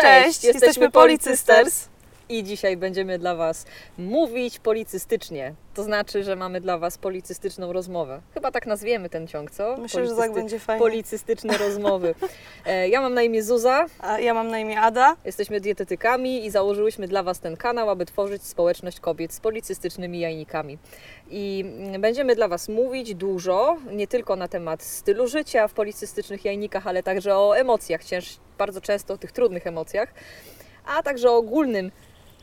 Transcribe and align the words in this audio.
Cześć, 0.00 0.44
jesteśmy 0.44 0.90
Policysters. 0.90 1.88
I 2.30 2.44
dzisiaj 2.44 2.76
będziemy 2.76 3.18
dla 3.18 3.34
Was 3.34 3.66
mówić 3.98 4.58
policystycznie. 4.58 5.54
To 5.74 5.82
znaczy, 5.82 6.24
że 6.24 6.36
mamy 6.36 6.60
dla 6.60 6.78
Was 6.78 6.98
policystyczną 6.98 7.72
rozmowę. 7.72 8.20
Chyba 8.34 8.50
tak 8.50 8.66
nazwiemy 8.66 9.08
ten 9.10 9.26
ciąg, 9.26 9.50
co? 9.50 9.76
Myślę, 9.76 10.06
że 10.06 10.14
tak 10.16 10.32
będzie 10.32 10.58
fajnie. 10.58 10.80
Policystyczne 10.80 11.58
rozmowy. 11.58 12.14
E, 12.66 12.88
Ja 12.88 13.00
mam 13.00 13.14
na 13.14 13.22
imię 13.22 13.42
Zuza, 13.42 13.86
A 13.98 14.18
ja 14.20 14.34
mam 14.34 14.48
na 14.48 14.58
imię 14.58 14.80
Ada. 14.80 15.16
jesteśmy 15.24 15.60
dietetykami 15.60 16.46
i 16.46 16.50
założyłyśmy 16.50 17.08
dla 17.08 17.22
Was 17.22 17.40
ten 17.40 17.56
kanał, 17.56 17.90
aby 17.90 18.06
tworzyć 18.06 18.42
społeczność 18.42 19.00
kobiet 19.00 19.32
z 19.32 19.40
policystycznymi 19.40 20.20
jajnikami. 20.20 20.78
I 21.30 21.64
mm, 21.66 22.00
będziemy 22.00 22.34
dla 22.36 22.48
Was 22.48 22.68
mówić 22.68 23.14
dużo, 23.14 23.76
nie 23.92 24.06
tylko 24.06 24.36
na 24.36 24.48
temat 24.48 24.82
stylu 24.82 25.26
życia 25.28 25.68
w 25.68 25.72
policystycznych 25.72 26.44
jajnikach, 26.44 26.86
ale 26.86 27.02
także 27.02 27.36
o 27.36 27.56
emocjach, 27.58 28.00
bardzo 28.58 28.80
często 28.80 29.14
o 29.14 29.18
tych 29.18 29.32
trudnych 29.32 29.66
emocjach, 29.66 30.14
a 30.86 31.02
także 31.02 31.30
o 31.30 31.36
ogólnym 31.36 31.90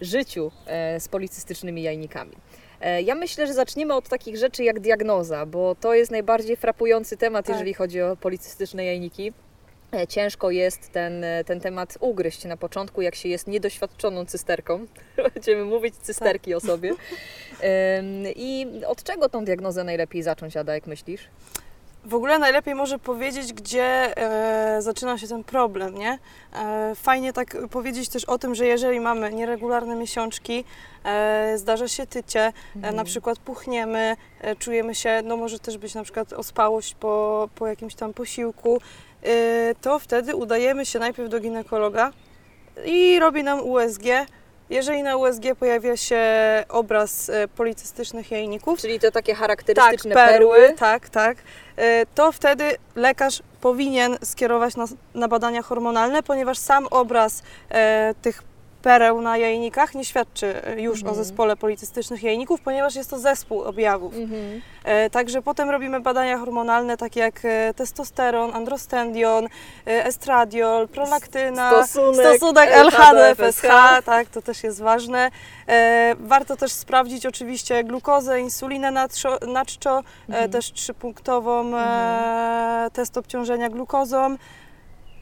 życiu 0.01 0.51
e, 0.67 0.99
z 0.99 1.07
policystycznymi 1.07 1.83
jajnikami. 1.83 2.31
E, 2.81 3.01
Ja 3.01 3.15
myślę, 3.15 3.47
że 3.47 3.53
zaczniemy 3.53 3.93
od 3.93 4.09
takich 4.09 4.37
rzeczy 4.37 4.63
jak 4.63 4.79
diagnoza, 4.79 5.45
bo 5.45 5.75
to 5.75 5.93
jest 5.93 6.11
najbardziej 6.11 6.55
frapujący 6.57 7.17
temat, 7.17 7.45
Tak. 7.45 7.53
jeżeli 7.55 7.73
chodzi 7.73 8.01
o 8.01 8.15
policystyczne 8.17 8.85
jajniki. 8.85 9.33
E, 9.93 10.07
Ciężko 10.07 10.51
jest 10.51 10.91
ten, 10.91 11.25
ten 11.45 11.59
temat 11.59 11.97
ugryźć 11.99 12.45
na 12.45 12.57
początku, 12.57 13.01
jak 13.01 13.15
się 13.15 13.29
jest 13.29 13.47
niedoświadczoną 13.47 14.25
cysterką. 14.25 14.85
Będziemy 15.33 15.65
mówić 15.65 15.95
cysterki 15.95 16.53
o 16.53 16.59
sobie. 16.59 16.93
I 18.35 18.67
od 18.87 19.03
czego 19.03 19.29
tą 19.29 19.45
diagnozę 19.45 19.83
najlepiej 19.83 20.23
zacząć, 20.23 20.57
Ada, 20.57 20.73
jak 20.73 20.87
myślisz? 20.87 21.21
W 22.05 22.13
ogóle 22.13 22.39
najlepiej 22.39 22.75
może 22.75 22.99
powiedzieć, 22.99 23.53
gdzie 23.53 24.17
e, 24.17 24.81
zaczyna 24.81 25.17
się 25.17 25.27
ten 25.27 25.43
problem, 25.43 25.97
nie? 25.97 26.19
E, 26.53 26.91
fajnie 26.95 27.33
tak 27.33 27.57
powiedzieć 27.71 28.09
też 28.09 28.25
o 28.25 28.37
tym, 28.37 28.55
że 28.55 28.65
jeżeli 28.65 28.99
mamy 28.99 29.33
nieregularne 29.33 29.95
miesiączki, 29.95 30.63
e, 31.03 31.57
zdarza 31.57 31.87
się 31.87 32.07
tycie, 32.07 32.41
e, 32.41 32.53
Mhm. 32.75 32.95
na 32.95 33.03
przykład 33.03 33.39
puchniemy, 33.39 34.15
e, 34.41 34.55
czujemy 34.55 34.95
się, 34.95 35.21
no 35.23 35.37
może 35.37 35.59
też 35.59 35.77
być 35.77 35.95
na 35.95 36.03
przykład 36.03 36.33
ospałość 36.33 36.95
po, 36.95 37.49
po 37.55 37.67
jakimś 37.67 37.95
tam 37.95 38.13
posiłku, 38.13 38.81
e, 39.23 39.75
to 39.81 39.99
wtedy 39.99 40.35
udajemy 40.35 40.85
się 40.85 40.99
najpierw 40.99 41.29
do 41.29 41.39
ginekologa 41.39 42.11
i 42.85 43.19
robi 43.19 43.43
nam 43.43 43.59
USG. 43.61 44.03
Jeżeli 44.69 45.03
na 45.03 45.17
USG 45.17 45.43
pojawia 45.59 45.97
się 45.97 46.23
obraz 46.69 47.29
e, 47.29 47.47
policystycznych 47.47 48.31
jajników, 48.31 48.79
Czyli 48.79 48.99
to 48.99 49.11
takie 49.11 49.35
charakterystyczne 49.35 50.15
tak, 50.15 50.29
perły. 50.29 50.73
Tak, 50.77 51.09
tak. 51.09 51.37
E, 51.77 52.05
To 52.05 52.31
wtedy 52.31 52.71
lekarz 52.95 53.41
powinien 53.61 54.17
skierować 54.23 54.75
nas 54.75 54.93
na 55.15 55.27
badania 55.27 55.61
hormonalne, 55.61 56.23
ponieważ 56.23 56.57
sam 56.57 56.87
obraz 56.87 57.43
e, 57.69 58.13
tych 58.21 58.43
pereł 58.85 59.21
na 59.21 59.37
jajnikach 59.37 59.95
nie 59.95 60.05
świadczy 60.05 60.65
e, 60.65 60.81
już 60.81 60.97
Mhm. 60.99 61.11
o 61.13 61.15
zespole 61.23 61.55
policystycznych 61.57 62.23
jajników, 62.23 62.61
ponieważ 62.61 62.95
jest 62.95 63.09
to 63.09 63.19
zespół 63.19 63.61
objawów. 63.63 64.13
Mhm. 64.17 64.61
E, 64.83 65.09
Także 65.09 65.41
potem 65.41 65.69
robimy 65.69 65.99
badania 65.99 66.37
hormonalne, 66.37 66.97
takie 66.97 67.19
jak 67.19 67.39
e, 67.45 67.73
testosteron, 67.73 68.53
androstendion, 68.55 69.47
estradiol, 69.85 70.87
prolaktyna, 70.87 71.69
Stosunek 71.83 72.37
stosunek 72.37 72.69
LHD, 72.71 73.35
FSH, 73.35 73.61
tak, 74.05 74.29
to 74.29 74.41
też 74.41 74.63
jest 74.63 74.81
ważne. 74.81 75.31
Warto 76.19 76.55
też 76.55 76.71
sprawdzić 76.71 77.25
oczywiście 77.25 77.83
glukozę, 77.83 78.39
insulinę 78.39 78.91
natrzo, 78.91 79.37
naczczo, 79.47 80.03
Mhm. 80.29 80.45
e, 80.45 80.49
też 80.49 80.71
trzypunktową 80.73 81.77
e, 81.77 82.89
test 82.93 83.17
obciążenia 83.17 83.69
glukozą. 83.69 84.35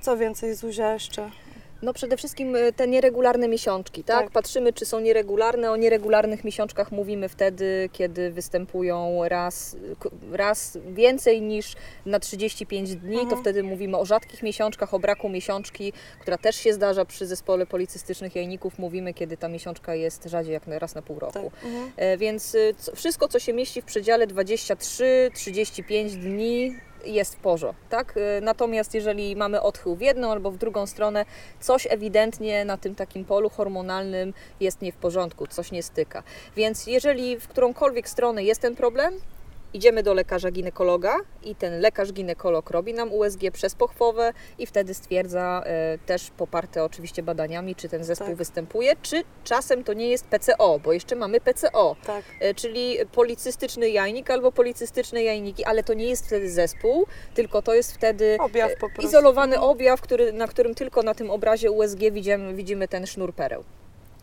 Co 0.01 0.17
więcej, 0.17 0.55
Zuzia 0.55 0.93
jeszcze? 0.93 1.29
No 1.83 1.93
przede 1.93 2.17
wszystkim 2.17 2.55
y, 2.55 2.73
te 2.73 2.87
nieregularne 2.87 3.47
miesiączki, 3.47 4.03
tak? 4.03 4.23
Tak. 4.23 4.31
Patrzymy, 4.31 4.73
czy 4.73 4.85
są 4.85 4.99
nieregularne. 4.99 5.71
O 5.71 5.75
nieregularnych 5.75 6.43
miesiączkach 6.43 6.91
mówimy 6.91 7.29
wtedy, 7.29 7.89
kiedy 7.93 8.31
występują 8.31 9.21
raz, 9.27 9.77
raz 10.31 10.77
więcej 10.93 11.41
niż 11.41 11.73
na 12.05 12.19
35 12.19 12.95
dni, 12.95 13.15
to 13.15 13.21
Mhm. 13.21 13.41
wtedy 13.41 13.63
mówimy 13.63 13.97
o 13.97 14.05
rzadkich 14.05 14.43
miesiączkach, 14.43 14.93
o 14.93 14.99
braku 14.99 15.29
miesiączki, 15.29 15.93
która 16.19 16.37
też 16.37 16.55
się 16.55 16.73
zdarza 16.73 17.05
przy 17.05 17.27
zespole 17.27 17.65
policystycznych 17.65 18.35
jajników. 18.35 18.79
Mówimy, 18.79 19.13
kiedy 19.13 19.37
ta 19.37 19.47
miesiączka 19.47 19.95
jest 19.95 20.23
rzadziej 20.25 20.53
jak 20.53 20.63
raz 20.67 20.95
na 20.95 21.01
pół 21.01 21.19
roku. 21.19 21.51
Mhm. 21.63 21.91
E, 21.97 22.17
Więc 22.17 22.57
co- 22.77 22.95
wszystko, 22.95 23.27
co 23.27 23.39
się 23.39 23.53
mieści 23.53 23.81
w 23.81 23.85
przedziale 23.85 24.27
23-35 24.27 26.15
dni 26.15 26.75
jest 27.05 27.35
w 27.35 27.39
tak? 27.89 28.17
E, 28.17 28.41
Natomiast 28.41 28.93
jeżeli 28.93 29.35
mamy 29.35 29.61
odchył 29.61 29.95
w 29.95 30.01
jedną 30.01 30.31
albo 30.31 30.51
w 30.51 30.57
drugą 30.57 30.87
stronę, 30.87 31.25
coś 31.59 31.87
ewidentnie 31.89 32.65
na 32.65 32.77
tym 32.77 32.95
takim 32.95 33.25
polu 33.25 33.49
hormonalnym 33.49 34.33
jest 34.59 34.81
nie 34.81 34.91
w 34.91 34.95
porządku, 34.95 35.47
coś 35.47 35.71
nie 35.71 35.83
styka. 35.83 36.23
Więc 36.55 36.87
jeżeli 36.87 37.39
w 37.39 37.47
którąkolwiek 37.47 38.09
stronę 38.09 38.43
jest 38.43 38.61
ten 38.61 38.75
problem, 38.75 39.13
idziemy 39.73 40.03
do 40.03 40.13
lekarza 40.13 40.51
ginekologa 40.51 41.15
i 41.43 41.55
ten 41.55 41.79
lekarz 41.79 42.13
ginekolog 42.13 42.69
robi 42.69 42.93
nam 42.93 43.13
USG 43.13 43.39
przez 43.53 43.75
pochwowę 43.75 44.33
i 44.57 44.65
wtedy 44.65 44.93
stwierdza 44.93 45.63
e, 45.65 45.97
też 46.05 46.29
poparte 46.37 46.83
oczywiście 46.83 47.23
badaniami, 47.23 47.75
czy 47.75 47.89
ten 47.89 48.03
zespół 48.03 48.27
Tak. 48.27 48.35
występuje, 48.35 48.93
czy 49.01 49.23
czasem 49.43 49.83
to 49.83 49.93
nie 49.93 50.09
jest 50.09 50.25
PCO, 50.27 50.79
bo 50.83 50.93
jeszcze 50.93 51.15
mamy 51.15 51.41
PCO, 51.41 51.95
Tak. 52.05 52.23
e, 52.39 52.53
czyli 52.53 52.97
policystyczny 53.11 53.89
jajnik 53.89 54.29
albo 54.31 54.51
policystyczne 54.51 55.23
jajniki, 55.23 55.63
ale 55.65 55.83
to 55.83 55.93
nie 55.93 56.05
jest 56.09 56.25
wtedy 56.25 56.49
zespół, 56.49 57.05
tylko 57.33 57.61
to 57.61 57.73
jest 57.73 57.93
wtedy 57.93 58.37
Objaw 58.39 58.71
e, 58.71 58.75
prostu. 58.75 59.01
izolowany 59.01 59.59
objaw, 59.59 60.01
który, 60.01 60.33
na 60.33 60.47
którym 60.47 60.75
tylko 60.75 61.03
na 61.03 61.13
tym 61.15 61.29
obrazie 61.31 61.71
USG 61.71 61.99
widzimy, 62.11 62.53
widzimy 62.53 62.87
ten 62.87 63.07
sznur 63.07 63.33
pereł. 63.33 63.63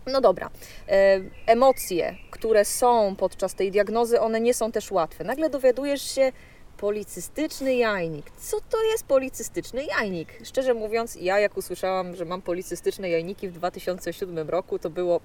No 0.07 0.21
dobra, 0.21 0.51
e, 0.89 1.21
emocje, 1.47 2.17
które 2.31 2.65
są 2.65 3.17
podczas 3.17 3.55
tej 3.55 3.71
diagnozy, 3.71 4.21
one 4.21 4.41
nie 4.41 4.55
są 4.55 4.73
też 4.73 4.91
łatwe. 4.91 5.25
Nagle 5.25 5.51
dowiadujesz 5.51 6.15
się, 6.15 6.33
policystyczny 6.81 7.75
jajnik. 7.75 8.31
Co 8.31 8.61
to 8.71 8.83
jest 8.83 9.05
policystyczny 9.05 9.85
jajnik? 9.85 10.29
Szczerze 10.45 10.75
mówiąc, 10.75 11.17
ja 11.21 11.39
jak 11.39 11.57
usłyszałam, 11.57 12.17
że 12.17 12.25
mam 12.25 12.43
policystyczne 12.43 13.11
jajniki 13.11 13.49
w 13.49 13.53
2007 13.53 14.51
roku, 14.51 14.79
to 14.79 14.91
było 14.91 15.21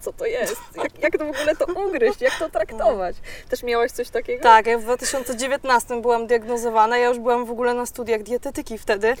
co 0.00 0.12
to 0.12 0.26
jest? 0.26 0.56
Jak, 0.76 1.02
jak 1.02 1.12
to 1.18 1.24
w 1.24 1.28
ogóle 1.28 1.56
to 1.56 1.66
ugryźć? 1.86 2.20
Jak 2.20 2.38
to 2.38 2.50
traktować? 2.50 3.16
Też 3.48 3.62
miałaś 3.62 3.90
coś 3.92 4.10
takiego? 4.10 4.42
Tak, 4.42 4.66
ja 4.66 4.78
w 4.78 4.82
2019 4.82 6.00
byłam 6.00 6.26
diagnozowana, 6.26 6.98
ja 6.98 7.08
już 7.08 7.18
byłam 7.18 7.44
w 7.44 7.50
ogóle 7.50 7.74
na 7.74 7.86
studiach 7.86 8.22
dietetyki 8.22 8.78
wtedy 8.78 9.08
y, 9.08 9.16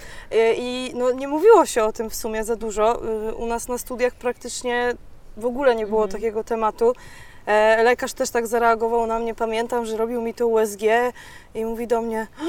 i 0.56 0.92
no, 0.94 1.10
nie 1.10 1.28
mówiło 1.28 1.66
się 1.66 1.84
o 1.84 1.92
tym 1.92 2.10
w 2.10 2.14
sumie 2.14 2.44
za 2.44 2.56
dużo. 2.56 3.04
Y, 3.28 3.34
U 3.34 3.46
nas 3.46 3.68
na 3.68 3.78
studiach 3.78 4.14
praktycznie 4.14 4.94
w 5.36 5.44
ogóle 5.46 5.74
nie 5.76 5.86
było 5.86 6.02
Mhm. 6.02 6.20
takiego 6.20 6.44
tematu. 6.44 6.92
E, 7.46 7.82
Lekarz 7.82 8.12
też 8.12 8.30
tak 8.30 8.46
zareagował 8.46 9.06
na 9.06 9.18
mnie, 9.18 9.34
pamiętam, 9.34 9.86
że 9.86 9.96
robił 9.96 10.22
mi 10.22 10.34
to 10.34 10.46
USG 10.46 10.82
i 11.54 11.64
mówi 11.64 11.86
do 11.86 12.02
mnie, 12.02 12.26
"A, 12.40 12.44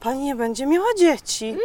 pani 0.00 0.24
nie 0.24 0.34
będzie 0.34 0.66
miała 0.66 0.86
dzieci. 0.98 1.56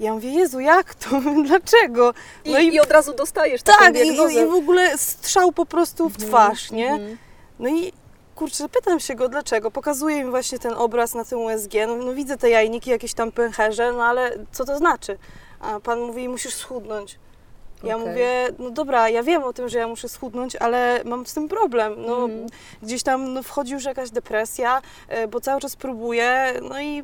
Ja 0.00 0.12
mówię, 0.14 0.30
Jezu, 0.30 0.60
jak 0.60 0.94
to? 0.94 1.20
Dlaczego? 1.46 2.14
I, 2.44 2.52
No 2.52 2.58
i, 2.58 2.80
od 2.80 2.90
razu 2.90 3.12
dostajesz 3.14 3.62
taką 3.62 3.78
tak, 3.78 3.90
i, 3.90 3.92
diagnozę. 3.92 4.32
i, 4.32 4.36
i 4.36 4.46
w 4.46 4.54
ogóle 4.54 4.98
strzał 4.98 5.52
po 5.52 5.66
prostu 5.66 6.08
w 6.08 6.16
twarz, 6.16 6.70
nie? 6.70 6.90
Mhm. 6.90 7.18
No 7.58 7.68
i 7.68 7.92
kurczę, 8.34 8.68
pytam 8.68 9.00
się 9.00 9.14
go 9.14 9.28
dlaczego. 9.28 9.70
Pokazuje 9.70 10.24
mi 10.24 10.30
właśnie 10.30 10.58
ten 10.58 10.74
obraz 10.74 11.14
na 11.14 11.24
tym 11.24 11.38
USG. 11.38 11.72
No, 11.86 11.96
no 11.96 12.14
widzę 12.14 12.36
te 12.36 12.50
jajniki, 12.50 12.90
jakieś 12.90 13.14
tam 13.14 13.32
pęcherze, 13.32 13.92
no 13.92 14.04
ale 14.04 14.38
co 14.52 14.64
to 14.64 14.78
znaczy? 14.78 15.18
A 15.60 15.80
pan 15.80 16.00
mówi, 16.00 16.28
musisz 16.28 16.54
schudnąć. 16.54 17.18
Ja 17.82 17.96
Okej. 17.96 18.08
mówię, 18.08 18.30
no 18.58 18.70
dobra, 18.70 19.08
ja 19.08 19.22
wiem 19.22 19.44
o 19.44 19.52
tym, 19.52 19.68
że 19.68 19.78
ja 19.78 19.88
muszę 19.88 20.08
schudnąć, 20.08 20.56
ale 20.56 21.00
mam 21.04 21.26
z 21.26 21.34
tym 21.34 21.48
problem. 21.48 21.94
No, 22.06 22.16
Mhm. 22.24 22.46
Gdzieś 22.82 23.02
tam 23.02 23.32
no, 23.34 23.42
wchodzi 23.42 23.72
już 23.72 23.84
jakaś 23.84 24.10
depresja, 24.10 24.82
e, 25.08 25.28
bo 25.28 25.40
cały 25.40 25.60
czas 25.60 25.76
próbuję. 25.76 26.54
No 26.68 26.80
i 26.80 27.02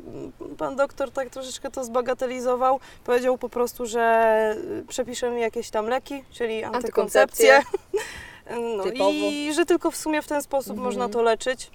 pan 0.57 0.75
doktor 0.75 1.11
tak 1.11 1.29
troszeczkę 1.29 1.71
to 1.71 1.83
zbagatelizował. 1.83 2.79
Powiedział 3.03 3.37
po 3.37 3.49
prostu, 3.49 3.85
że 3.85 4.55
y, 4.81 4.85
przepisze 4.87 5.29
mi 5.31 5.41
jakieś 5.41 5.69
tam 5.69 5.87
leki, 5.87 6.23
czyli 6.31 6.63
Antykoncepcję. 6.63 7.55
antykoncepcję. 7.55 8.01
No 8.77 8.83
Typowo. 8.83 9.11
i 9.11 9.53
że 9.53 9.65
tylko 9.65 9.91
w 9.91 9.95
sumie 9.95 10.21
w 10.21 10.27
ten 10.27 10.41
sposób 10.41 10.71
Mhm. 10.71 10.85
można 10.85 11.09
to 11.09 11.21
leczyć. 11.21 11.71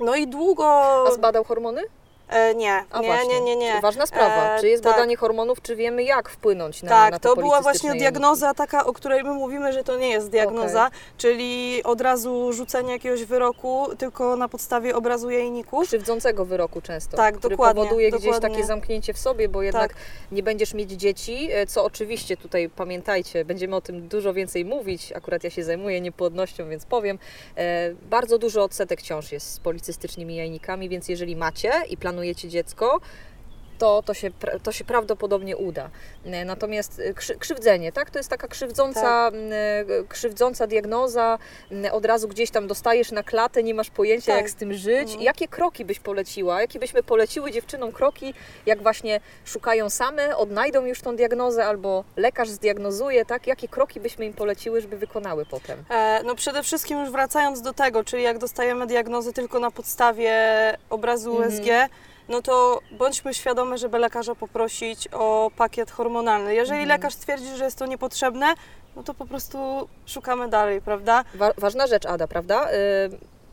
No 0.00 0.14
i 0.16 0.26
długo. 0.26 0.64
A 1.08 1.10
zbadał 1.12 1.44
hormony? 1.44 1.82
E, 2.30 2.54
nie, 2.54 2.84
A 2.90 3.00
nie, 3.00 3.26
nie, 3.28 3.40
nie, 3.40 3.56
nie. 3.56 3.80
Ważna 3.80 4.06
sprawa. 4.06 4.56
E, 4.56 4.60
czy 4.60 4.68
jest 4.68 4.84
tak. 4.84 4.92
badanie 4.92 5.16
hormonów, 5.16 5.62
czy 5.62 5.76
wiemy 5.76 6.02
jak 6.02 6.28
wpłynąć 6.28 6.82
na, 6.82 6.88
tak, 6.88 7.12
na 7.12 7.18
te 7.18 7.28
to 7.28 7.36
była 7.36 7.60
właśnie 7.60 7.94
diagnoza 7.94 8.54
taka, 8.54 8.84
o 8.86 8.92
której 8.92 9.22
my 9.22 9.32
mówimy, 9.32 9.72
że 9.72 9.84
to 9.84 9.96
nie 9.98 10.08
jest 10.08 10.30
diagnoza, 10.30 10.90
czyli 11.18 11.82
od 11.84 12.00
razu 12.00 12.52
rzucenie 12.52 12.92
jakiegoś 12.92 13.24
wyroku 13.24 13.86
tylko 13.98 14.36
na 14.36 14.48
podstawie 14.48 14.96
obrazu 14.96 15.30
jajników. 15.30 15.86
Krzywdzącego 15.86 16.44
wyroku 16.44 16.80
często, 16.80 17.16
Tak, 17.16 17.38
który 17.38 17.56
dokładnie, 17.56 17.82
powoduje 17.82 18.10
gdzieś 18.10 18.24
dokładnie. 18.24 18.48
takie 18.50 18.64
zamknięcie 18.64 19.12
w 19.12 19.18
sobie, 19.18 19.48
bo 19.48 19.62
jednak 19.62 19.92
Tak. 19.92 20.02
nie 20.32 20.42
będziesz 20.42 20.74
mieć 20.74 20.90
dzieci, 20.90 21.48
e, 21.52 21.66
co 21.66 21.84
oczywiście 21.84 22.36
tutaj 22.36 22.68
pamiętajcie, 22.68 23.44
będziemy 23.44 23.76
o 23.76 23.80
tym 23.80 24.08
dużo 24.08 24.34
więcej 24.34 24.64
mówić, 24.64 25.12
akurat 25.12 25.44
ja 25.44 25.50
się 25.50 25.64
zajmuję 25.64 26.00
niepłodnością, 26.00 26.68
więc 26.68 26.84
powiem, 26.84 27.18
e, 27.56 27.94
bardzo 27.94 28.38
dużo 28.38 28.64
odsetek 28.64 29.02
ciąż 29.02 29.32
jest 29.32 29.52
z 29.54 29.60
policystycznymi 29.60 30.36
jajnikami, 30.36 30.88
więc 30.88 31.08
jeżeli 31.08 31.36
macie 31.36 31.72
i 31.88 31.96
planujecie 31.96 32.19
dziecko, 32.34 33.00
to, 33.78 34.02
to, 34.06 34.14
się, 34.14 34.30
to 34.62 34.72
się 34.72 34.84
prawdopodobnie 34.84 35.56
uda. 35.56 35.90
E, 36.24 36.44
Natomiast 36.44 37.00
e, 37.00 37.14
krzy, 37.14 37.34
krzywdzenie, 37.36 37.92
tak? 37.92 38.10
To 38.10 38.18
jest 38.18 38.28
taka 38.30 38.48
krzywdząca, 38.48 39.00
Tak. 39.00 39.34
e, 39.34 39.84
krzywdząca 40.08 40.66
diagnoza, 40.66 41.38
od 41.92 42.04
razu 42.04 42.28
gdzieś 42.28 42.50
tam 42.50 42.66
dostajesz 42.66 43.12
na 43.12 43.22
klatę, 43.22 43.62
nie 43.62 43.74
masz 43.74 43.90
pojęcia 43.90 44.32
Tak. 44.32 44.40
jak 44.40 44.50
z 44.50 44.54
tym 44.54 44.74
żyć. 44.74 45.00
Mhm. 45.02 45.20
Jakie 45.22 45.48
kroki 45.48 45.84
byś 45.84 45.98
poleciła? 46.00 46.60
Jakie 46.60 46.78
byśmy 46.78 47.02
poleciły 47.02 47.50
dziewczynom 47.52 47.92
kroki, 47.92 48.34
jak 48.66 48.82
właśnie 48.82 49.20
szukają 49.44 49.90
same, 49.90 50.36
odnajdą 50.36 50.84
już 50.84 51.00
tą 51.00 51.16
diagnozę 51.16 51.66
albo 51.66 52.04
lekarz 52.16 52.48
zdiagnozuje, 52.48 53.24
tak? 53.24 53.46
Jakie 53.46 53.68
kroki 53.68 54.00
byśmy 54.00 54.26
im 54.26 54.32
poleciły, 54.32 54.80
żeby 54.80 54.96
wykonały 54.96 55.46
potem? 55.46 55.84
E, 55.90 56.22
No 56.24 56.34
przede 56.34 56.62
wszystkim 56.62 57.00
już 57.00 57.10
wracając 57.10 57.62
do 57.62 57.72
tego, 57.72 58.04
czyli 58.04 58.22
jak 58.22 58.38
dostajemy 58.38 58.86
diagnozy 58.86 59.32
tylko 59.32 59.58
na 59.60 59.70
podstawie 59.70 60.32
obrazu 60.90 61.30
Mhm. 61.30 61.50
No 62.30 62.42
to 62.42 62.80
bądźmy 62.92 63.34
świadome, 63.34 63.78
żeby 63.78 63.98
lekarza 63.98 64.34
poprosić 64.34 65.08
o 65.12 65.50
pakiet 65.56 65.90
hormonalny. 65.90 66.54
Jeżeli 66.54 66.80
Mhm. 66.80 66.88
lekarz 66.98 67.14
stwierdzi, 67.14 67.56
że 67.56 67.64
jest 67.64 67.78
to 67.78 67.86
niepotrzebne, 67.86 68.54
no 68.96 69.02
to 69.02 69.14
po 69.14 69.26
prostu 69.26 69.88
szukamy 70.06 70.48
dalej, 70.48 70.80
prawda? 70.82 71.24
Wa- 71.34 71.52
ważna 71.58 71.86
rzecz, 71.86 72.06
Ada, 72.06 72.28
prawda? 72.28 72.70
Y, 72.72 72.74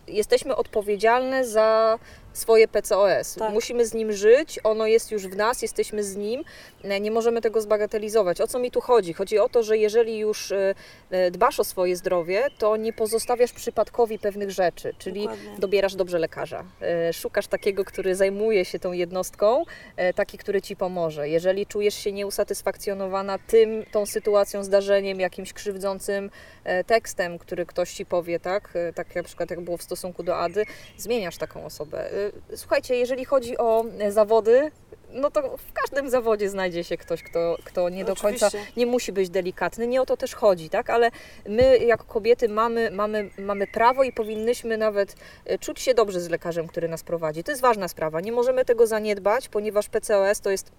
jesteśmy 0.08 0.56
odpowiedzialne 0.56 1.46
za 1.46 2.00
swoje 2.38 2.68
PCOS. 2.68 3.36
Tak. 3.36 3.54
Musimy 3.54 3.86
z 3.86 3.94
nim 3.94 4.14
żyć, 4.14 4.60
ono 4.64 4.88
jest 4.88 5.12
już 5.12 5.28
w 5.28 5.36
nas, 5.36 5.62
jesteśmy 5.62 6.04
z 6.04 6.16
nim, 6.16 6.44
E, 6.84 7.00
nie 7.00 7.12
możemy 7.12 7.42
tego 7.42 7.62
zbagatelizować. 7.62 8.42
O 8.42 8.48
co 8.48 8.60
mi 8.60 8.72
tu 8.72 8.82
chodzi? 8.82 9.14
Chodzi 9.14 9.40
o 9.40 9.50
to, 9.50 9.64
że 9.64 9.78
jeżeli 9.78 10.18
już 10.18 10.52
y, 10.52 10.76
y, 11.14 11.32
dbasz 11.32 11.60
o 11.60 11.64
swoje 11.64 11.96
zdrowie, 11.96 12.48
to 12.58 12.78
nie 12.78 12.94
pozostawiasz 12.94 13.52
przypadkowi 13.52 14.20
pewnych 14.20 14.52
rzeczy, 14.52 14.94
czyli 14.98 15.22
Dokładnie. 15.22 15.56
dobierasz 15.60 15.96
dobrze 15.96 16.20
lekarza. 16.20 16.64
E, 16.82 17.14
Szukasz 17.14 17.48
takiego, 17.48 17.86
który 17.86 18.16
zajmuje 18.16 18.66
się 18.66 18.80
tą 18.80 18.92
jednostką, 18.92 19.64
e, 19.96 20.14
taki, 20.14 20.38
który 20.38 20.62
ci 20.62 20.76
pomoże. 20.76 21.30
Jeżeli 21.30 21.66
czujesz 21.66 21.96
się 21.96 22.12
nieusatysfakcjonowana 22.12 23.38
tym, 23.48 23.86
tą 23.92 24.06
sytuacją, 24.06 24.64
zdarzeniem, 24.64 25.20
jakimś 25.20 25.54
krzywdzącym 25.54 26.30
e, 26.64 26.84
tekstem, 26.84 27.40
który 27.40 27.66
ktoś 27.66 27.94
ci 27.94 28.06
powie, 28.06 28.40
tak, 28.40 28.70
e, 28.74 28.94
tak 28.94 29.16
na 29.16 29.24
przykład 29.24 29.50
jak 29.50 29.62
było 29.62 29.78
w 29.78 29.84
stosunku 29.84 30.24
do 30.24 30.38
Ady, 30.38 30.66
zmieniasz 30.98 31.38
taką 31.38 31.66
osobę. 31.66 32.10
Słuchajcie, 32.56 32.96
jeżeli 32.96 33.26
chodzi 33.26 33.58
o 33.58 33.86
e, 34.00 34.12
zawody, 34.12 34.72
no 35.12 35.32
to 35.32 35.58
w 35.58 35.74
każdym 35.74 36.10
zawodzie 36.10 36.50
znajdzie 36.50 36.84
się 36.84 36.98
ktoś, 36.98 37.24
kto, 37.24 37.56
kto 37.64 37.90
nie 37.90 38.06
do 38.06 38.16
końca 38.16 38.48
Oczywiście. 38.48 38.74
nie 38.78 38.86
musi 38.86 39.12
być 39.12 39.30
delikatny, 39.30 39.88
nie 39.88 40.02
o 40.02 40.06
to 40.06 40.18
też 40.18 40.36
chodzi, 40.36 40.70
tak? 40.70 40.90
Ale 40.90 41.12
my 41.48 41.78
jako 41.78 42.04
kobiety 42.04 42.50
mamy, 42.50 42.92
mamy, 42.92 43.30
mamy 43.38 43.68
prawo 43.68 44.04
i 44.04 44.12
powinnyśmy 44.12 44.78
nawet 44.78 45.16
e, 45.46 45.58
czuć 45.58 45.82
się 45.82 45.94
dobrze 45.94 46.22
z 46.22 46.30
lekarzem, 46.30 46.68
który 46.68 46.90
nas 46.90 47.04
prowadzi. 47.04 47.44
To 47.44 47.52
jest 47.52 47.62
ważna 47.62 47.88
sprawa. 47.88 48.22
Nie 48.22 48.32
możemy 48.32 48.66
tego 48.66 48.88
zaniedbać, 48.88 49.50
ponieważ 49.50 49.90
PCOS 49.90 50.42
to 50.42 50.50
jest 50.50 50.72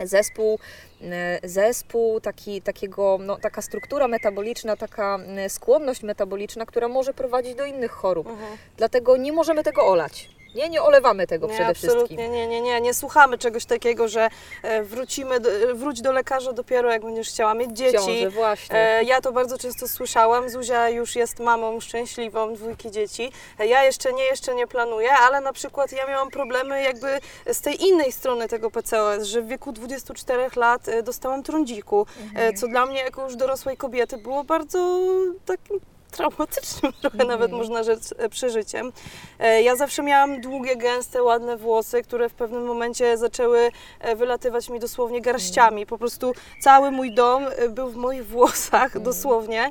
zespół, 0.00 0.58
e, 1.02 1.40
zespół 1.48 2.20
taki, 2.20 2.62
takiego, 2.62 3.18
no, 3.20 3.36
taka 3.36 3.62
struktura 3.62 4.08
metaboliczna, 4.08 4.76
taka 4.76 5.18
skłonność 5.48 6.02
metaboliczna, 6.02 6.66
która 6.66 6.88
może 6.88 7.14
prowadzić 7.14 7.54
do 7.54 7.64
innych 7.64 7.90
chorób. 7.90 8.26
Mhm. 8.26 8.58
Dlatego 8.76 9.16
nie 9.16 9.32
możemy 9.32 9.62
tego 9.62 9.86
olać. 9.86 10.34
Nie, 10.54 10.68
nie 10.68 10.82
olewamy 10.82 11.26
tego 11.26 11.46
Nie, 11.46 11.54
przede 11.54 11.68
absolutnie 11.70 12.16
wszystkim. 12.16 12.32
nie, 12.32 12.46
nie, 12.46 12.60
nie. 12.60 12.80
Nie 12.80 12.94
słuchamy 12.94 13.38
czegoś 13.38 13.64
takiego, 13.64 14.08
że 14.08 14.28
e, 14.62 14.82
wrócimy, 14.82 15.40
do, 15.40 15.48
wróć 15.74 16.00
do 16.02 16.12
lekarza 16.12 16.52
dopiero 16.52 16.90
jak 16.90 17.02
będziesz 17.04 17.28
chciała 17.28 17.54
mieć 17.54 17.70
dzieci. 17.72 17.92
Ciąży, 17.98 18.30
właśnie. 18.30 18.76
E, 18.76 19.04
Ja 19.04 19.20
to 19.20 19.32
bardzo 19.32 19.58
często 19.58 19.88
słyszałam. 19.88 20.50
Zuzia 20.50 20.88
już 20.88 21.16
jest 21.16 21.40
mamą 21.40 21.80
szczęśliwą, 21.80 22.54
dwójki 22.54 22.90
dzieci. 22.90 23.32
E, 23.58 23.66
Ja 23.66 23.84
jeszcze 23.84 24.12
nie, 24.12 24.24
jeszcze 24.24 24.54
nie 24.54 24.66
planuję, 24.66 25.10
ale 25.12 25.40
na 25.40 25.52
przykład 25.52 25.92
ja 25.92 26.06
miałam 26.06 26.30
problemy 26.30 26.82
jakby 26.82 27.20
z 27.52 27.60
tej 27.60 27.82
innej 27.84 28.12
strony 28.12 28.48
tego 28.48 28.70
PCOS, 28.70 29.22
że 29.24 29.42
w 29.42 29.46
wieku 29.46 29.72
24 29.72 30.42
lat 30.56 30.88
e, 30.88 31.02
dostałam 31.02 31.42
trądziku, 31.42 32.06
e, 32.36 32.52
co 32.52 32.68
dla 32.68 32.86
mnie 32.86 33.00
jako 33.00 33.24
już 33.24 33.36
dorosłej 33.36 33.76
kobiety 33.76 34.18
było 34.18 34.44
bardzo 34.44 35.00
takim 35.46 35.80
traumatycznym 36.16 36.92
trochę 37.00 37.14
Mhm. 37.18 37.28
nawet 37.28 37.52
można 37.52 37.82
rzec 37.82 38.14
e, 38.18 38.28
przeżyciem. 38.28 38.92
E, 39.38 39.62
Ja 39.62 39.76
zawsze 39.76 40.02
miałam 40.02 40.40
długie, 40.40 40.76
gęste, 40.76 41.22
ładne 41.22 41.56
włosy, 41.56 42.02
które 42.02 42.28
w 42.28 42.34
pewnym 42.34 42.64
momencie 42.66 43.18
zaczęły 43.18 43.70
e, 44.00 44.16
wylatywać 44.16 44.68
mi 44.68 44.80
dosłownie 44.80 45.20
garściami. 45.20 45.86
Po 45.86 45.98
prostu 45.98 46.32
cały 46.60 46.90
mój 46.90 47.14
dom 47.14 47.44
był 47.70 47.88
w 47.90 47.96
moich 47.96 48.26
włosach, 48.26 48.84
Mhm. 48.84 49.04
dosłownie. 49.04 49.70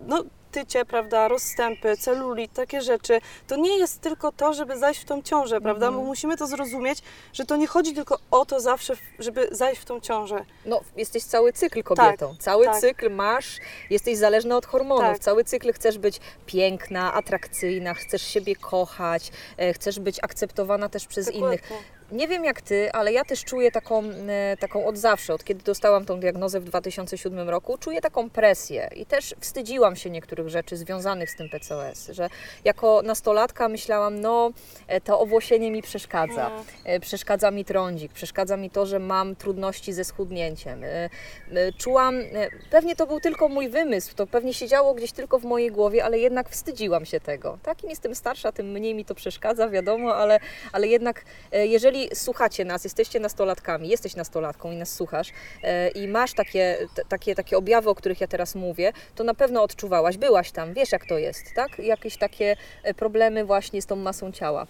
No, 0.00 0.24
tycie, 0.50 0.84
prawda, 0.84 1.28
rozstępy, 1.28 1.96
celulit, 1.96 2.52
takie 2.52 2.80
rzeczy. 2.80 3.20
To 3.46 3.56
nie 3.56 3.78
jest 3.78 4.00
tylko 4.00 4.32
to, 4.32 4.52
żeby 4.52 4.78
zajść 4.78 5.00
w 5.00 5.04
tą 5.04 5.22
ciążę, 5.22 5.60
prawda? 5.60 5.86
Mhm. 5.86 6.02
Bo 6.04 6.08
musimy 6.08 6.36
to 6.36 6.46
zrozumieć, 6.46 6.98
że 7.32 7.46
to 7.46 7.56
nie 7.56 7.66
chodzi 7.66 7.94
tylko 7.94 8.18
o 8.30 8.46
to 8.46 8.60
zawsze, 8.60 8.94
żeby 9.18 9.48
zajść 9.50 9.80
w 9.80 9.84
tą 9.84 10.00
ciążę. 10.00 10.44
No, 10.66 10.80
jesteś 10.96 11.24
cały 11.24 11.52
cykl 11.52 11.82
kobietą. 11.82 12.34
cały 12.38 12.64
tak. 12.64 12.80
cykl 12.80 13.10
masz, 13.10 13.56
jesteś 13.90 14.16
zależna 14.16 14.56
od 14.56 14.66
hormonów. 14.66 15.12
Tak. 15.12 15.18
Cały 15.18 15.44
cykl 15.44 15.72
chcesz 15.72 15.98
być 15.98 16.20
piękna, 16.46 17.14
atrakcyjna, 17.14 17.94
chcesz 17.94 18.22
siebie 18.22 18.56
kochać, 18.56 19.32
e, 19.56 19.72
chcesz 19.72 20.00
być 20.00 20.18
akceptowana 20.22 20.88
też 20.88 21.06
przez 21.06 21.30
innych. 21.30 21.60
Nie 22.12 22.28
wiem 22.28 22.44
jak 22.44 22.60
ty, 22.60 22.92
ale 22.92 23.12
ja 23.12 23.24
też 23.24 23.44
czuję 23.44 23.70
taką, 23.70 24.02
e, 24.28 24.56
taką 24.56 24.86
od 24.86 24.98
zawsze, 24.98 25.34
od 25.34 25.44
kiedy 25.44 25.64
dostałam 25.64 26.04
tą 26.04 26.20
diagnozę 26.20 26.60
w 26.60 26.64
2007 26.64 27.48
roku, 27.48 27.78
czuję 27.78 28.00
taką 28.00 28.30
presję 28.30 28.90
i 28.96 29.06
też 29.06 29.34
wstydziłam 29.40 29.96
się 29.96 30.10
niektórych 30.10 30.48
rzeczy 30.48 30.76
związanych 30.76 31.30
z 31.30 31.36
tym 31.36 31.48
PCOS, 31.48 32.08
że 32.08 32.28
jako 32.64 33.02
nastolatka 33.04 33.68
myślałam, 33.68 34.20
no 34.20 34.50
e, 34.86 35.00
to 35.00 35.20
owłosienie 35.20 35.70
mi 35.70 35.82
przeszkadza, 35.82 36.48
Mhm. 36.48 36.64
E, 36.84 37.00
przeszkadza 37.00 37.50
mi 37.50 37.64
trądzik, 37.64 38.12
przeszkadza 38.12 38.56
mi 38.56 38.70
to, 38.70 38.86
że 38.86 38.98
mam 38.98 39.36
trudności 39.36 39.92
ze 39.92 40.04
schudnięciem. 40.04 40.82
Czułam, 41.78 42.14
pewnie 42.70 42.96
to 42.96 43.06
był 43.06 43.20
tylko 43.20 43.48
mój 43.48 43.68
wymysł, 43.68 44.14
to 44.14 44.26
pewnie 44.26 44.54
siedziało 44.54 44.94
gdzieś 44.94 45.12
tylko 45.12 45.38
w 45.38 45.44
mojej 45.44 45.70
głowie, 45.70 46.04
ale 46.04 46.18
jednak 46.18 46.48
wstydziłam 46.48 47.04
się 47.06 47.20
tego. 47.20 47.58
Tak, 47.62 47.84
im 47.84 47.90
jestem 47.90 48.14
starsza, 48.14 48.52
tym 48.52 48.70
mniej 48.70 48.94
mi 48.94 49.04
to 49.04 49.14
przeszkadza, 49.14 49.68
wiadomo, 49.68 50.14
ale, 50.16 50.40
ale 50.72 50.86
jednak 50.86 51.24
e, 51.52 51.66
jeżeli 51.98 52.16
słuchacie 52.16 52.64
nas, 52.64 52.84
jesteście 52.84 53.20
nastolatkami, 53.20 53.88
jesteś 53.88 54.16
nastolatką 54.16 54.72
i 54.72 54.76
nas 54.76 54.94
słuchasz 54.94 55.32
e, 55.62 55.88
i 55.88 56.08
masz 56.08 56.34
takie, 56.34 56.78
t- 56.94 57.02
takie, 57.08 57.34
takie 57.34 57.58
objawy, 57.58 57.90
o 57.90 57.94
których 57.94 58.20
ja 58.20 58.26
teraz 58.26 58.54
mówię, 58.54 58.92
to 59.14 59.24
na 59.24 59.34
pewno 59.34 59.62
odczuwałaś, 59.62 60.16
byłaś 60.16 60.50
tam, 60.50 60.74
wiesz 60.74 60.92
jak 60.92 61.06
to 61.06 61.18
jest, 61.18 61.54
tak? 61.54 61.78
Jakieś 61.78 62.16
takie 62.16 62.56
e, 62.82 62.94
problemy 62.94 63.44
właśnie 63.44 63.82
z 63.82 63.86
tą 63.86 63.96
masą 63.96 64.32
ciała. 64.32 64.66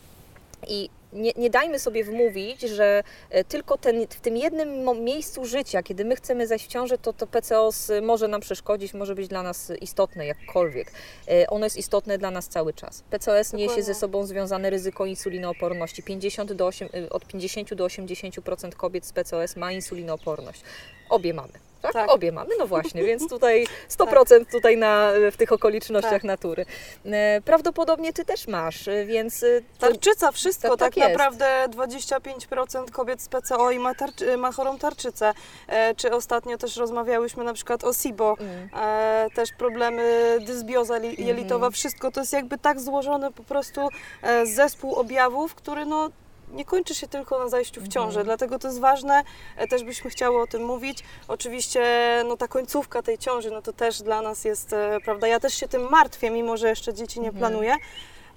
I 0.68 0.90
nie, 1.12 1.32
nie 1.36 1.50
dajmy 1.50 1.78
sobie 1.78 2.04
wmówić, 2.04 2.60
że 2.60 3.02
e, 3.30 3.44
tylko 3.44 3.78
ten, 3.78 4.06
w 4.10 4.20
tym 4.20 4.36
jednym 4.36 5.04
miejscu 5.04 5.44
życia, 5.44 5.82
kiedy 5.82 6.04
my 6.04 6.16
chcemy 6.16 6.46
zajść 6.46 6.64
w 6.64 6.68
ciążę, 6.68 6.98
to 6.98 7.12
to 7.12 7.26
PCOS 7.26 7.90
może 8.02 8.28
nam 8.28 8.40
przeszkodzić, 8.40 8.94
może 8.94 9.14
być 9.14 9.28
dla 9.28 9.42
nas 9.42 9.72
istotne 9.80 10.26
jakkolwiek. 10.26 10.92
E, 11.28 11.46
Ono 11.46 11.66
jest 11.66 11.76
istotne 11.76 12.18
dla 12.18 12.30
nas 12.30 12.48
cały 12.48 12.74
czas. 12.74 13.02
PCOS 13.10 13.52
niesie 13.52 13.66
Dokładnie. 13.66 13.82
ze 13.82 13.94
sobą 13.94 14.26
związane 14.26 14.70
ryzyko 14.70 15.06
insulinooporności. 15.06 16.02
50 16.02 16.52
do 16.52 16.66
8, 16.66 16.88
y, 16.94 17.10
od 17.10 17.24
50 17.26 17.74
do 17.74 17.84
80% 17.86 18.74
kobiet 18.74 19.06
z 19.06 19.12
PCOS 19.12 19.56
ma 19.56 19.72
insulinooporność. 19.72 20.62
Obie 21.08 21.34
mamy. 21.34 21.52
Tak? 21.82 21.92
Tak. 21.92 22.10
Obie 22.10 22.32
mamy, 22.32 22.50
no 22.58 22.66
właśnie, 22.66 23.04
więc 23.04 23.28
tutaj 23.34 23.66
100% 23.90 24.44
tutaj 24.52 24.76
na, 24.76 25.10
w 25.32 25.36
tych 25.36 25.52
okolicznościach 25.52 26.10
Tak. 26.12 26.24
natury. 26.24 26.66
E, 27.06 27.40
Prawdopodobnie 27.44 28.12
Ty 28.12 28.24
też 28.24 28.46
masz, 28.48 28.88
e, 28.88 29.04
więc 29.06 29.42
e, 29.42 29.46
Tarczyca, 29.78 30.32
wszystko. 30.32 30.76
Tak, 30.76 30.94
Tak, 30.94 30.94
tak 31.04 31.12
naprawdę 31.12 31.66
25% 31.70 32.90
kobiet 32.90 33.22
z 33.22 33.28
PCO 33.28 33.70
i 33.70 33.78
ma, 33.78 33.94
tarczy, 33.94 34.36
ma 34.36 34.52
chorą 34.52 34.78
tarczycę. 34.78 35.32
E, 35.68 35.94
czy 35.94 36.12
ostatnio 36.12 36.58
też 36.58 36.76
rozmawiałyśmy 36.76 37.44
na 37.44 37.52
przykład 37.54 37.84
o 37.84 37.92
SIBO, 37.92 38.34
Mm. 38.40 38.68
e, 38.76 39.26
też 39.34 39.48
problemy 39.58 40.36
dysbioza 40.40 40.96
li- 40.98 41.24
jelitowa, 41.26 41.70
wszystko 41.70 42.10
to 42.12 42.20
jest 42.20 42.32
jakby 42.32 42.58
tak 42.58 42.80
złożone 42.80 43.32
po 43.32 43.42
prostu 43.44 43.88
e, 44.22 44.46
zespół 44.46 44.94
objawów, 44.94 45.54
który 45.54 45.86
no 45.86 46.08
nie 46.52 46.64
kończy 46.64 46.94
się 46.94 47.08
tylko 47.08 47.38
na 47.38 47.48
zajściu 47.48 47.80
w 47.80 47.88
ciążę, 47.88 48.08
Mhm. 48.20 48.24
dlatego 48.26 48.58
to 48.58 48.68
jest 48.68 48.80
ważne, 48.80 49.22
e, 49.56 49.66
też 49.68 49.84
byśmy 49.84 50.10
chciały 50.10 50.42
o 50.42 50.46
tym 50.46 50.64
mówić. 50.64 51.04
Oczywiście 51.28 51.82
no 52.28 52.36
ta 52.36 52.48
końcówka 52.48 53.02
tej 53.02 53.18
ciąży, 53.18 53.50
no 53.50 53.62
to 53.62 53.72
też 53.72 54.02
dla 54.02 54.22
nas 54.22 54.44
jest, 54.44 54.72
e, 54.72 54.98
prawda, 55.04 55.26
ja 55.26 55.40
też 55.40 55.54
się 55.54 55.68
tym 55.68 55.88
martwię, 55.90 56.30
mimo 56.30 56.56
że 56.56 56.68
jeszcze 56.68 56.94
dzieci 56.94 57.20
nie 57.20 57.28
Mhm. 57.28 57.38
planuję, 57.50 57.74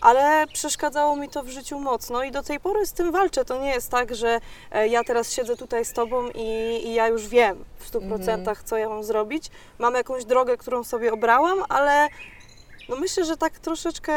ale 0.02 0.46
przeszkadzało 0.54 1.16
mi 1.16 1.30
to 1.30 1.44
w 1.44 1.50
życiu 1.50 1.80
mocno 1.80 2.24
i 2.24 2.32
do 2.32 2.44
tej 2.44 2.60
pory 2.60 2.86
z 2.86 2.94
tym 2.94 3.12
walczę. 3.12 3.46
To 3.46 3.62
nie 3.62 3.70
jest 3.70 3.90
tak, 3.92 4.16
że 4.16 4.40
e, 4.72 4.88
ja 4.88 5.04
teraz 5.04 5.32
siedzę 5.32 5.58
tutaj 5.58 5.86
z 5.86 5.94
Tobą 5.94 6.30
i, 6.30 6.42
i 6.88 6.94
ja 6.94 7.08
już 7.08 7.28
wiem 7.28 7.66
w 7.78 7.92
100% 7.92 8.02
Mhm. 8.40 8.58
co 8.66 8.78
ja 8.78 8.90
mam 8.90 9.04
zrobić. 9.04 9.50
Mam 9.80 9.94
jakąś 9.94 10.26
drogę, 10.26 10.58
którą 10.58 10.84
sobie 10.84 11.14
obrałam, 11.14 11.64
ale 11.70 12.08
no 12.90 12.96
myślę, 12.96 13.26
że 13.26 13.38
tak 13.38 13.60
troszeczkę 13.60 14.14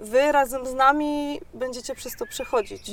Wy 0.00 0.32
razem 0.32 0.66
z 0.66 0.74
nami 0.74 1.40
będziecie 1.54 1.94
przez 1.94 2.16
to 2.16 2.26
przechodzić. 2.26 2.90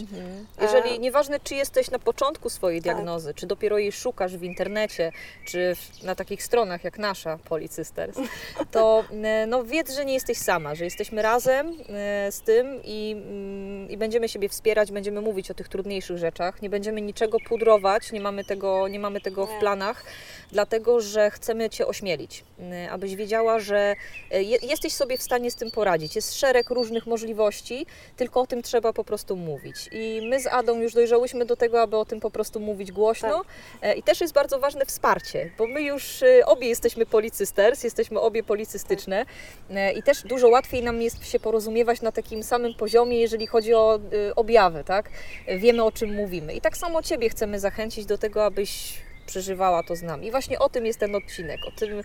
Jeżeli, 0.61 0.89
E, 0.89 0.97
nieważne 0.99 1.39
czy 1.39 1.55
jesteś 1.55 1.91
na 1.91 1.99
początku 1.99 2.49
swojej 2.49 2.81
Tak. 2.81 2.83
diagnozy, 2.95 3.33
czy 3.33 3.47
dopiero 3.47 3.77
jej 3.77 3.91
szukasz 3.91 4.37
w 4.37 4.43
internecie, 4.43 5.11
czy 5.45 5.75
w, 5.75 6.03
na 6.03 6.15
takich 6.15 6.43
stronach 6.43 6.83
jak 6.83 6.97
nasza 6.99 7.37
Polycysters, 7.37 8.17
to 8.71 9.03
e, 9.23 9.45
no, 9.47 9.63
wiedz, 9.63 9.95
że 9.95 10.05
nie 10.05 10.13
jesteś 10.13 10.37
sama, 10.37 10.75
że 10.75 10.83
jesteśmy 10.83 11.21
razem 11.21 11.67
e, 11.89 12.31
z 12.31 12.41
tym 12.41 12.81
i, 12.83 13.11
mm, 13.17 13.89
i 13.89 13.97
będziemy 13.97 14.29
siebie 14.29 14.49
wspierać, 14.49 14.91
będziemy 14.91 15.21
mówić 15.21 15.51
o 15.51 15.53
tych 15.53 15.69
trudniejszych 15.69 16.17
rzeczach, 16.17 16.61
nie 16.61 16.69
będziemy 16.69 17.01
niczego 17.01 17.37
pudrować, 17.47 18.11
nie 18.11 18.21
mamy 18.21 18.43
tego, 18.45 18.87
nie 18.87 18.99
mamy 18.99 19.21
tego 19.21 19.47
w 19.47 19.51
Nie. 19.53 19.59
planach, 19.59 20.03
dlatego 20.51 21.01
że 21.01 21.31
chcemy 21.31 21.69
Cię 21.69 21.87
ośmielić, 21.87 22.43
abyś 22.91 23.15
wiedziała, 23.15 23.59
że 23.59 23.95
je, 24.31 24.57
jesteś 24.61 24.93
sobie 24.93 25.17
w 25.17 25.23
stanie 25.23 25.51
z 25.51 25.55
tym 25.55 25.71
poradzić. 25.71 26.15
Jest 26.15 26.35
szereg 26.39 26.69
różnych 26.69 26.96
możliwości, 27.05 27.85
tylko 28.15 28.41
o 28.41 28.47
tym 28.47 28.61
trzeba 28.61 28.93
po 28.93 29.03
prostu 29.03 29.35
mówić. 29.35 29.89
I 29.91 30.21
my 30.29 30.39
z 30.39 30.47
Adą 30.47 30.79
już 30.79 30.93
dojrzałyśmy 30.93 31.45
do 31.45 31.55
tego, 31.55 31.81
aby 31.81 31.97
o 31.97 32.05
tym 32.05 32.19
po 32.19 32.31
prostu 32.31 32.59
mówić 32.59 32.91
głośno. 32.91 33.41
E, 33.81 33.93
I 33.93 34.03
też 34.03 34.21
jest 34.21 34.33
bardzo 34.33 34.59
ważne 34.59 34.85
wsparcie, 34.85 35.51
bo 35.57 35.67
my 35.67 35.81
już 35.81 36.23
e, 36.23 36.45
obie 36.45 36.67
jesteśmy 36.67 37.05
policysters, 37.05 37.83
jesteśmy 37.83 38.19
obie 38.19 38.43
policystyczne 38.43 39.25
e, 39.69 39.93
i 39.93 40.03
też 40.03 40.23
dużo 40.23 40.49
łatwiej 40.49 40.83
nam 40.83 41.01
jest 41.01 41.27
się 41.27 41.39
porozumiewać 41.39 42.01
na 42.01 42.11
takim 42.11 42.43
samym 42.43 42.73
poziomie, 42.73 43.19
jeżeli 43.19 43.47
chodzi 43.47 43.73
o 43.73 43.99
objawy, 44.35 44.83
tak? 44.83 45.09
Wiemy 45.47 45.83
o 45.83 45.91
czym 45.91 46.13
mówimy. 46.13 46.53
I 46.53 46.61
tak 46.61 46.77
samo 46.77 47.03
Ciebie 47.03 47.29
chcemy 47.29 47.59
zachęcić 47.59 48.05
do 48.05 48.17
tego, 48.17 48.45
abyś 48.45 48.93
przeżywała 49.27 49.83
to 49.83 49.95
z 49.95 50.01
nami. 50.01 50.27
I 50.27 50.31
właśnie 50.31 50.59
o 50.59 50.69
tym 50.69 50.85
jest 50.85 50.99
ten 50.99 51.15
odcinek, 51.15 51.59
o 51.67 51.71
tym, 51.71 52.03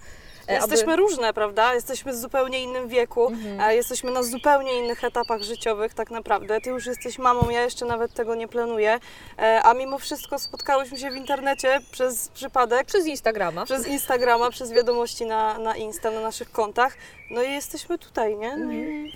e, 0.48 0.54
Jesteśmy 0.54 0.96
różne, 0.96 1.32
prawda? 1.34 1.74
Jesteśmy 1.74 2.12
w 2.12 2.16
zupełnie 2.16 2.62
innym 2.62 2.88
wieku, 2.88 3.26
Mhm. 3.26 3.60
a 3.60 3.72
jesteśmy 3.72 4.10
na 4.10 4.22
zupełnie 4.22 4.78
innych 4.78 5.04
etapach 5.04 5.42
życiowych 5.42 5.94
tak 5.94 6.10
naprawdę. 6.10 6.60
Ty 6.60 6.70
już 6.70 6.86
jesteś 6.86 7.18
mamą, 7.18 7.50
ja 7.50 7.62
jeszcze 7.62 7.84
nawet 7.84 8.14
tego 8.14 8.34
nie 8.34 8.48
planuję, 8.48 8.98
e, 9.38 9.60
a 9.62 9.74
mimo 9.74 9.98
wszystko 9.98 10.38
spotkałyśmy 10.38 10.98
się 10.98 11.10
w 11.10 11.16
internecie 11.16 11.80
przez 11.90 12.28
przypadek, 12.28 12.86
przez 12.86 13.06
Instagrama. 13.06 13.64
przez 13.64 13.86
Instagrama, 13.86 14.50
przez 14.50 14.72
wiadomości 14.72 15.26
na, 15.26 15.58
na 15.58 15.76
Insta, 15.76 16.10
na 16.10 16.20
naszych 16.20 16.52
kontach. 16.52 16.96
No 17.30 17.42
i 17.42 17.52
jesteśmy 17.52 17.98
tutaj, 17.98 18.36
nie? 18.36 18.56
No 18.56 18.72
i 18.72 19.12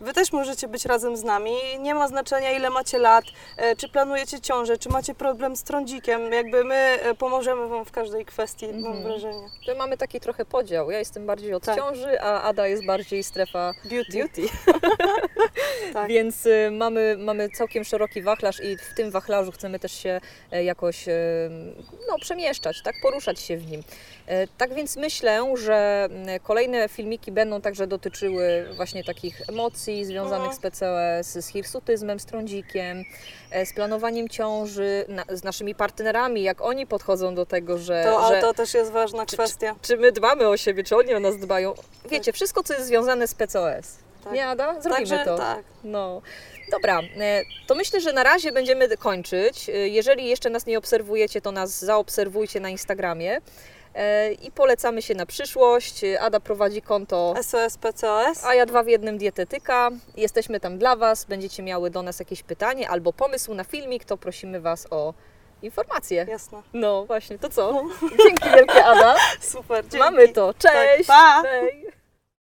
Wy 0.00 0.12
też 0.12 0.32
możecie 0.32 0.68
być 0.68 0.84
razem 0.84 1.16
z 1.16 1.22
nami. 1.24 1.52
Nie 1.78 1.94
ma 1.94 2.08
znaczenia, 2.08 2.52
ile 2.52 2.70
macie 2.70 2.98
lat, 2.98 3.24
e, 3.56 3.76
czy 3.76 3.88
planujecie 3.88 4.40
ciążę, 4.40 4.78
czy 4.78 4.88
macie 4.88 5.14
problem 5.14 5.56
z 5.56 5.62
trądzikiem. 5.62 6.32
Jakby 6.32 6.64
my 6.64 6.74
e, 6.74 7.14
pomożemy 7.14 7.68
Wam 7.68 7.84
w 7.84 7.90
każdej 7.90 8.24
kwestii, 8.24 8.66
mam 8.66 8.76
Mhm. 8.76 9.02
wrażenie. 9.04 9.48
To 9.66 9.74
mamy 9.74 9.96
taki 9.96 10.20
trochę 10.20 10.44
podział. 10.44 10.90
Ja 10.90 10.98
jestem 10.98 11.26
bardziej 11.26 11.54
od 11.54 11.64
Tak. 11.64 11.76
ciąży, 11.76 12.20
a 12.20 12.42
Ada 12.42 12.66
jest 12.66 12.86
bardziej 12.86 13.24
strefa 13.24 13.72
Beauty. 13.84 14.12
beauty. 14.18 14.42
Tak. 15.92 16.08
Więc 16.08 16.46
y, 16.46 16.70
mamy, 16.72 17.16
mamy 17.18 17.48
całkiem 17.50 17.84
szeroki 17.84 18.22
wachlarz 18.22 18.60
i 18.60 18.76
w 18.76 18.94
tym 18.96 19.10
wachlarzu 19.10 19.52
chcemy 19.52 19.78
też 19.78 19.92
się 19.92 20.20
e, 20.52 20.64
jakoś 20.64 21.08
e, 21.08 21.12
no, 22.08 22.18
przemieszczać, 22.20 22.82
tak? 22.82 22.94
poruszać 23.02 23.40
się 23.40 23.56
w 23.56 23.70
nim. 23.70 23.82
E, 24.26 24.46
Tak 24.46 24.74
więc 24.74 24.96
myślę, 24.96 25.54
że 25.56 26.08
mm, 26.10 26.40
kolejne 26.40 26.88
filmiki 26.88 27.32
będą 27.32 27.60
także 27.60 27.86
dotyczyły 27.86 28.66
właśnie 28.76 29.04
takich 29.04 29.40
emocji 29.48 29.85
związanych 30.04 30.50
Mhm. 30.50 30.54
z 30.54 30.58
PCOS, 30.58 31.44
z 31.44 31.48
hirsutyzmem, 31.48 32.20
z 32.20 32.24
trądzikiem, 32.26 33.04
e, 33.50 33.66
z 33.66 33.72
planowaniem 33.74 34.28
ciąży, 34.28 35.04
na, 35.08 35.24
z 35.28 35.44
naszymi 35.44 35.74
partnerami, 35.74 36.42
jak 36.42 36.60
oni 36.60 36.86
podchodzą 36.86 37.34
do 37.34 37.46
tego, 37.46 37.78
że, 37.78 38.04
To, 38.04 38.28
że 38.28 38.40
to 38.40 38.54
też 38.54 38.74
jest 38.74 38.90
ważna 38.92 39.26
Czy- 39.26 39.36
kwestia. 39.36 39.74
czy 39.82 39.96
my 39.96 40.12
dbamy 40.12 40.48
o 40.48 40.56
siebie, 40.56 40.84
czy 40.84 40.96
oni 40.96 41.14
o 41.14 41.20
nas 41.20 41.36
dbają. 41.36 41.74
Wiecie, 42.10 42.32
wszystko, 42.32 42.62
co 42.62 42.74
jest 42.74 42.86
związane 42.86 43.26
z 43.28 43.34
PCOS. 43.34 43.96
Tak. 44.24 44.32
Nie, 44.32 44.46
Ada? 44.46 44.80
Zrobimy 44.80 45.08
Także 45.08 45.24
to. 45.24 45.38
tak. 45.38 45.64
No. 45.84 46.22
Dobra, 46.70 47.00
e, 47.20 47.42
to 47.66 47.74
myślę, 47.74 48.00
że 48.00 48.12
na 48.12 48.22
razie 48.22 48.52
będziemy 48.52 48.96
kończyć. 48.96 49.68
E, 49.68 49.72
Jeżeli 49.72 50.26
jeszcze 50.26 50.50
nas 50.50 50.66
nie 50.66 50.78
obserwujecie, 50.78 51.40
to 51.40 51.52
nas 51.52 51.84
zaobserwujcie 51.84 52.60
na 52.60 52.68
Instagramie. 52.68 53.40
E, 53.96 54.32
I 54.32 54.50
polecamy 54.50 55.02
się 55.02 55.14
na 55.14 55.26
przyszłość. 55.26 56.00
Ada 56.20 56.40
prowadzi 56.40 56.82
konto 56.82 57.34
SOS 57.42 57.78
PCOS. 57.78 58.44
a 58.44 58.54
ja 58.54 58.66
dwa 58.66 58.82
w 58.82 58.88
jednym 58.88 59.18
dietetyka. 59.18 59.90
Jesteśmy 60.16 60.60
tam 60.60 60.78
dla 60.78 60.96
Was. 60.96 61.24
Będziecie 61.24 61.62
miały 61.62 61.90
do 61.90 62.02
nas 62.02 62.18
jakieś 62.18 62.42
pytanie 62.42 62.88
albo 62.88 63.12
pomysł 63.12 63.54
na 63.54 63.64
filmik, 63.64 64.04
to 64.04 64.16
prosimy 64.16 64.60
Was 64.60 64.86
o 64.90 65.14
informacje. 65.62 66.26
Jasne. 66.28 66.62
No 66.72 67.04
właśnie, 67.04 67.38
to 67.38 67.48
co? 67.48 67.84
Dzięki 68.26 68.50
wielkie 68.50 68.84
Ada. 68.84 69.16
Super, 69.40 69.82
dzięki. 69.84 69.98
Mamy 69.98 70.28
to. 70.28 70.54
Cześć! 70.58 71.06
Tak, 71.06 71.16
pa! 71.16 71.42
Hej. 71.48 71.86